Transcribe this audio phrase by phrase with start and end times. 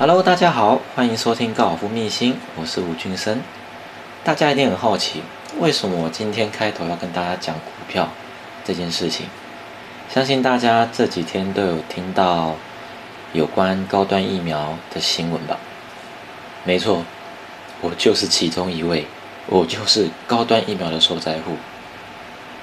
[0.00, 3.42] Hello，大家好，欢迎收听高尔夫秘辛，我是吴俊生。
[4.24, 5.22] 大家一定很好奇，
[5.58, 8.08] 为什么我今天开头要跟大家讲股票
[8.64, 9.26] 这件事情？
[10.08, 12.54] 相信大家这几天都有听到
[13.34, 15.58] 有关高端疫苗的新闻吧？
[16.64, 17.04] 没错，
[17.82, 19.06] 我就是其中一位，
[19.48, 21.58] 我就是高端疫苗的受灾户，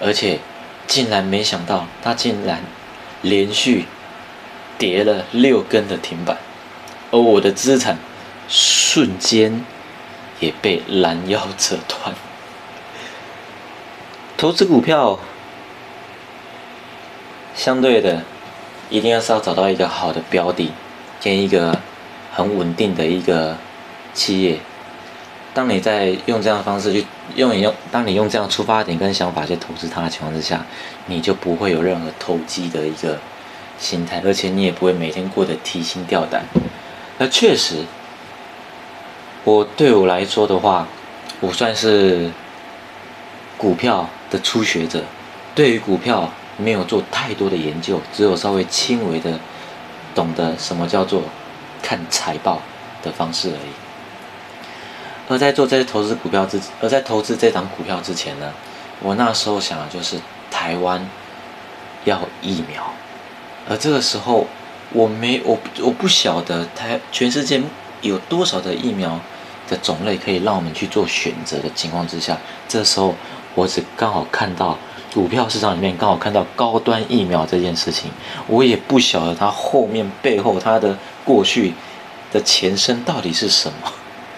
[0.00, 0.40] 而且
[0.88, 2.60] 竟然没想到，它竟然
[3.22, 3.84] 连续
[4.76, 6.36] 跌了六根的停板。
[7.10, 7.98] 而我的资产
[8.48, 9.64] 瞬间
[10.38, 12.14] 也被拦腰折断。
[14.36, 15.18] 投资股票，
[17.54, 18.22] 相对的，
[18.88, 20.72] 一定要是要找到一个好的标的，
[21.22, 21.78] 跟一个
[22.32, 23.56] 很稳定的一个
[24.14, 24.58] 企业。
[25.52, 27.04] 当你在用这样的方式去
[27.34, 30.64] 用你用，当你用这样出发点跟想法去投资它的情况之下，
[31.06, 33.18] 你就不会有任何投机的一个
[33.78, 36.44] 心态，而且你也不会每天过得提心吊胆。
[37.22, 37.84] 那确实，
[39.44, 40.88] 我对我来说的话，
[41.40, 42.30] 我算是
[43.58, 45.04] 股票的初学者，
[45.54, 49.38] 对于股票没有做太多的研究，只有稍微轻微的
[50.14, 51.24] 懂得什么叫做
[51.82, 52.62] 看财报
[53.02, 53.72] 的方式而已。
[55.28, 58.50] 而在做这些投资股票之，而在投资这档股票之前呢，
[59.00, 60.18] 我那时候想的就是
[60.50, 61.06] 台湾
[62.04, 62.82] 要疫苗，
[63.68, 64.46] 而这个时候。
[64.92, 67.62] 我没我我不晓得台全世界
[68.02, 69.20] 有多少的疫苗
[69.68, 73.14] 的种类可以让我们去做选择的情况之下，这时候
[73.54, 74.76] 我只刚好看到
[75.14, 78.10] 股票市场里面刚好看到高端疫苗这件事情，
[78.48, 81.72] 我也不晓得它后面背后它的过去
[82.32, 83.92] 的前身到底是什么，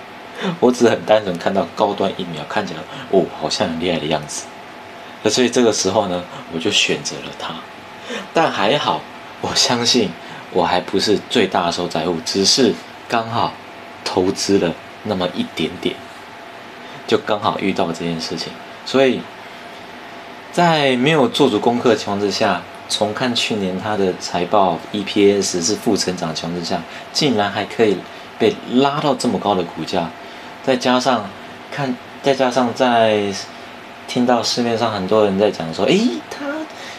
[0.60, 2.80] 我只很单纯看到高端疫苗看起来
[3.10, 4.44] 哦好像很厉害的样子，
[5.22, 7.54] 那所以这个时候呢我就选择了它，
[8.34, 9.00] 但还好
[9.40, 10.10] 我相信。
[10.52, 12.74] 我还不是最大的受灾户，只是
[13.08, 13.52] 刚好
[14.04, 14.72] 投资了
[15.04, 15.96] 那么一点点，
[17.06, 18.52] 就刚好遇到这件事情。
[18.84, 19.20] 所以
[20.52, 26.82] 在没有做足功课的情况之下，重看去年它的财报 EPS 是负成长的情况之下，
[27.12, 27.96] 竟然还可以
[28.38, 30.10] 被拉到这么高的股价，
[30.62, 31.24] 再加上
[31.70, 33.32] 看，再加上在
[34.06, 36.44] 听到市面上很多人在讲说，诶，他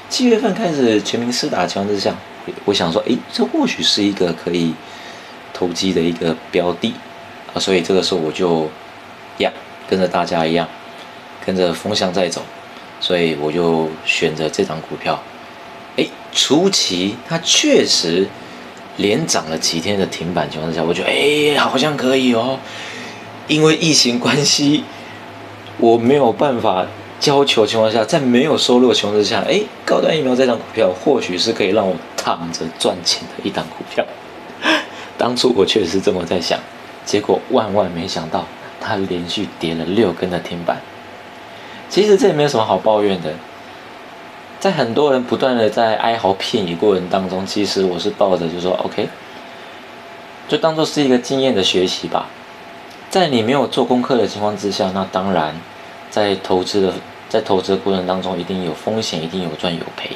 [0.10, 2.16] 七月份开始全民施打情况之下。
[2.66, 4.74] 我想说，诶，这或许是一个可以
[5.54, 6.94] 投机的一个标的
[7.54, 8.70] 啊，所以这个时候我就
[9.38, 9.52] 呀
[9.88, 10.68] 跟着大家一样，
[11.46, 12.42] 跟着风向在走，
[13.00, 15.22] 所以我就选择这张股票。
[15.96, 18.28] 诶，初期它确实
[18.98, 22.60] 连涨了几天的停板情况之下，我觉得诶好像可以哦，
[23.48, 24.84] 因为疫情关系，
[25.78, 26.86] 我没有办法。
[27.20, 34.06] 交球情况下，在没有收入的情况之下，哎，高端疫苗这张股票或许是可以让我躺着赚钱的一档股票。
[35.20, 36.58] 当初我确实这么在想，
[37.04, 38.46] 结果万万没想到，
[38.80, 40.78] 它连续跌了六根的停板。
[41.90, 43.34] 其实这也没有什么好抱怨的，
[44.60, 49.10] 在很多人不断的在哀嚎遍野过程当中，其实我是抱着就说 OK，
[50.48, 52.28] 就当做是一个经验的学习吧。
[53.10, 55.54] 在你没有做功课的情况之下，那当然
[56.10, 56.94] 在投资的。
[57.30, 60.16] 在投资的过程当中，一定有风险，一定有赚有赔。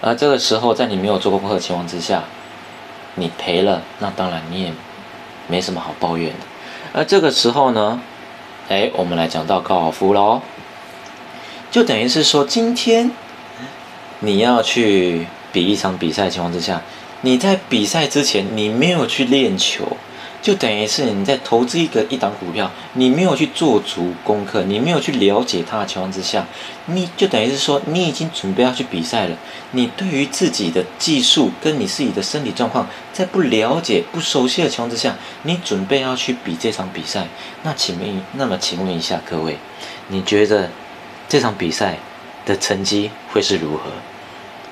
[0.00, 2.22] 而这个时候，在你没有做过功课的情况之下，
[3.16, 4.72] 你赔了，那当然你也
[5.48, 6.38] 没什么好抱怨的。
[6.92, 8.00] 而这个时候呢，
[8.68, 10.40] 哎，我们来讲到高尔夫喽，
[11.70, 13.10] 就等于是说，今天
[14.20, 16.80] 你要去比一场比赛的情况之下，
[17.22, 19.96] 你在比赛之前，你没有去练球。
[20.40, 26.46] 就等于是你在投资一个一档股票，你没有去做足功课，你没有去了解它的情况之下，
[26.86, 29.36] 你就等于是说你已经准备要去比赛了。
[29.72, 37.26] 你对于自己的技术跟你自己的身体状况在不了解、不熟悉的情况之下，你准备要去比这场比赛，
[37.64, 39.58] 那请问，那么请问一下各位，
[40.06, 40.70] 你觉得
[41.28, 41.98] 这场比赛
[42.46, 43.90] 的成绩会是如何？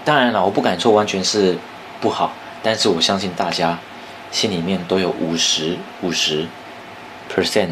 [0.04, 1.58] 当然了，我不敢说完全是
[2.00, 3.76] 不好，但是我相信大家。
[4.30, 6.46] 心里面都有五十五十
[7.34, 7.68] percent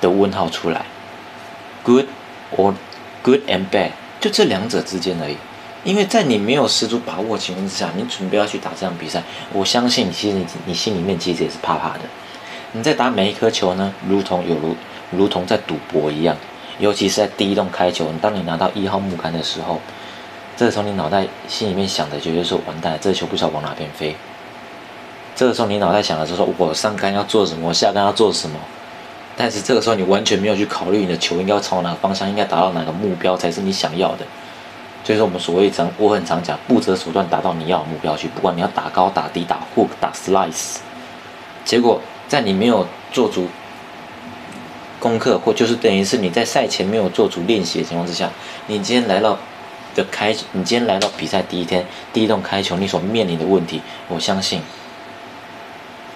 [0.00, 0.84] 的问号出来
[1.82, 2.06] ，good
[2.56, 2.74] or
[3.22, 5.36] good and bad，就这两者之间而已。
[5.84, 12.00] 因为在你没有十足把握情况之下，你准备要去打这场比赛，我相信你其实你你心里面其实也是怕怕的。
[12.72, 14.76] 你在打每一颗球呢，如同有如
[15.10, 16.36] 如同在赌博一样，
[16.78, 19.80] 尤其是在第一洞开球，当你拿到一号木杆的时候，
[20.56, 24.14] 这从你脑袋心里面想的绝对是完蛋，这球不知道往哪边飞。
[25.34, 28.58] 这个时候你脑袋想的是说，我上杆要做什么，下杆要做什么？
[29.36, 34.26] 但是这个时候你完全没有去考虑你的球应该朝哪个方向，应该达到哪个目标才是你想要的。
[35.04, 40.76] 所以说我们所谓常我很常讲，不择手段达到你要的目标去，不管你要打高、打低、打 hook、打 slice，
[41.64, 43.48] 结果在你没有做足
[45.00, 48.30] 功课，或就是等于是你在赛前没有做足练习的情况之下，
[48.66, 49.36] 你今天来到
[49.96, 54.60] 的开，你今天来到比赛第一天第一洞开球，你所面临的问题，我相信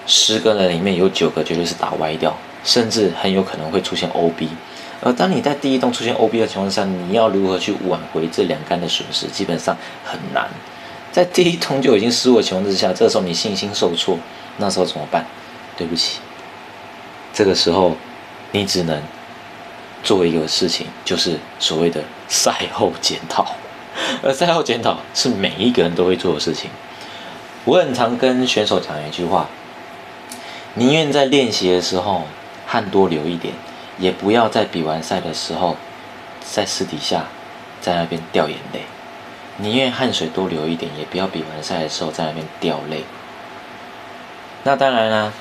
[0.06, 4.48] 十个人里面有九个绝对是打歪掉，甚至很有可能会出现 OB。
[5.02, 10.48] 而当你在第一洞出现 OB 的情况下，你要如何去挽回这两杆的损失，基本上很难。
[11.12, 14.18] 在第一通就已经失误的情况之下，这时候你信心受挫，
[14.58, 15.24] 那时候怎么办？
[15.76, 16.20] 对不起，
[17.34, 17.96] 这个时候
[18.52, 19.02] 你只能
[20.02, 23.46] 做一个事情，就是所谓的赛后检讨。
[24.22, 26.70] 而赛后检讨是每一个人都会做的事情。
[27.64, 29.48] 我很常跟选手讲一句话：
[30.76, 32.22] 宁愿在练习的时候
[32.66, 33.52] 汗多流一点。
[33.98, 35.74] 也不要在比完赛的时候，
[36.44, 37.24] 在私底下
[37.80, 38.82] 在那边掉眼泪，
[39.56, 43.04] 宁愿汗水多流一点，也不要比完赛的时候在那边掉泪。
[44.64, 45.32] 那当然啦，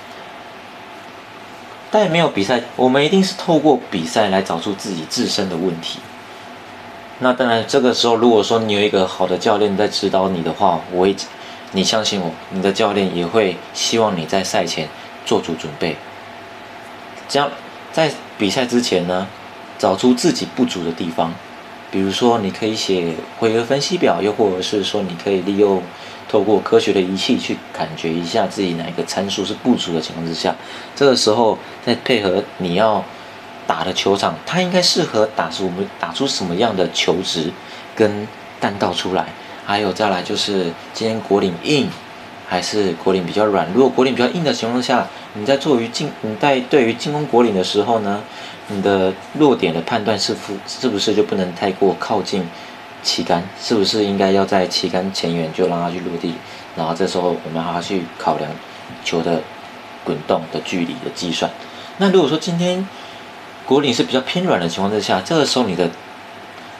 [1.92, 6.00] 但没有比赛，我们一定是透过比赛来找出自己自身的问题。
[7.20, 11.14] 那当然，这个时候如果说你有一个好的教练在指导你的话，我也，
[11.74, 14.88] 你相信我，你的教练也会希望你在赛前
[15.26, 15.98] 做足准备，
[17.28, 17.50] 这样。
[17.92, 19.26] 在比赛之前呢，
[19.80, 21.34] 找出自己不足的地方，
[21.90, 25.82] 比如说你可以写回合分析表，又或者是说你可以利用
[26.30, 30.54] 透过科学的仪器去感觉一下自己哪一个参数是不足的情况之下，
[30.94, 33.02] 这个时候再配合你要
[33.66, 37.50] 打的球场，它应该适合打出我们打出什么样的球值
[37.96, 38.28] 跟
[38.60, 39.28] 弹道出来，
[39.66, 41.90] 还有再来就是今天果岭硬。
[42.48, 43.68] 还是果岭比较软。
[43.74, 48.22] 如果果岭比较硬的情况下，你在做于进，你在对于进攻果岭的时候呢，
[48.68, 52.48] 你的落点的判断是不，是不是就不能太过靠近
[53.02, 53.44] 旗杆？
[53.60, 56.36] 是不是应该要在旗杆前缘就让它去落地？
[56.76, 58.50] 然后这时候我们还要去考量
[59.04, 59.42] 球的
[60.04, 61.50] 滚动的距离的计算。
[61.98, 62.88] 那如果说今天
[63.66, 65.90] 果岭是比较偏软的情况之下，这个时候你的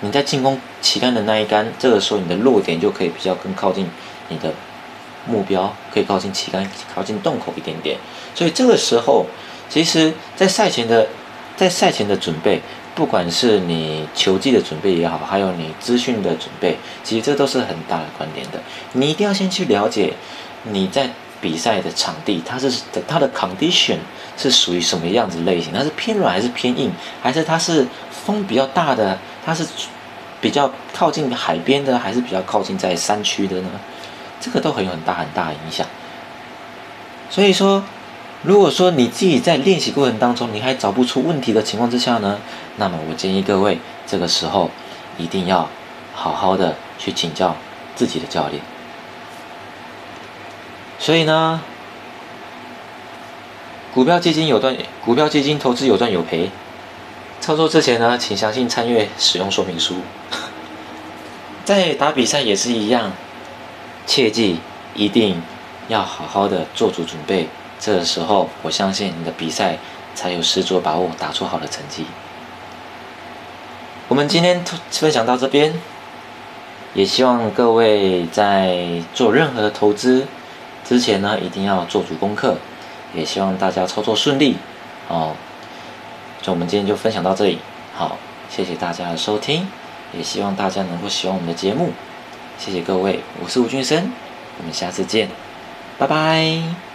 [0.02, 3.90] 你在进攻旗杆的那一杆，这个时候你的落点就可以比较更靠近
[4.30, 4.54] 你的。
[5.26, 7.98] 目标可以靠近旗杆，靠近洞口一点点。
[8.34, 9.26] 所以这个时候，
[9.70, 11.08] 其实，在赛前的，
[11.56, 12.62] 在赛前的准备，
[12.94, 18.60] 不管是你球技的准备也好，还有你资讯的准备，其实这都是很大的观点的。
[18.94, 20.14] 你一定要先去了解
[20.64, 21.10] 你在
[21.42, 22.72] 比赛的场地，它是
[23.08, 23.98] 它的 condition
[24.38, 25.74] 是属于什么样子类型？
[25.74, 26.92] 它是偏软还是偏硬？
[27.22, 29.18] 还是它是风比较大的？
[29.46, 29.66] 它是
[30.42, 33.70] 比较靠近海边的，还是比较靠近在山区的呢？
[34.40, 35.88] 这个都很有很大很大的影响，
[37.32, 37.84] 所以说，
[38.44, 42.40] 如果说你自己在练习过程当中，你还找不出问题的情况之下呢，
[42.78, 44.70] 那么我建议各位这个时候
[45.18, 45.68] 一定要
[46.14, 47.56] 好好的去请教
[47.96, 48.62] 自己的教练。
[51.00, 51.62] 所以呢，
[53.94, 56.52] 股票基金有赚，股票基金投资有赚有赔，
[57.42, 59.96] 操作之前呢，请详细参阅使用说明书。
[61.66, 63.12] 在打比赛也是一样。
[64.06, 64.60] 切记，
[64.94, 65.42] 一定
[65.88, 67.48] 要好好的做足准备。
[67.80, 69.78] 这个时候，我相信你的比赛
[70.14, 72.06] 才有十足把握打出好的成绩。
[74.08, 75.74] 我们今天分享到这边，
[76.94, 80.28] 也希望各位在做任何的投资
[80.84, 82.58] 之前呢，一定要做足功课。
[83.14, 84.58] 也希望大家操作顺利
[85.08, 85.34] 哦。
[86.42, 87.60] 就我们今天就分享到这里，
[87.94, 88.18] 好，
[88.50, 89.66] 谢谢大家的收听，
[90.12, 91.92] 也希望大家能够喜欢我们的节目。
[92.58, 94.12] 谢谢各位，我是吴俊生，
[94.58, 95.30] 我们下次见，
[95.98, 96.95] 拜拜。